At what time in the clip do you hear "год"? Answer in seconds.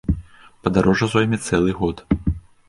1.83-2.03